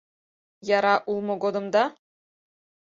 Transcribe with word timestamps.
Яра 0.77 0.95
улмо 1.11 1.33
годымда 1.43 1.85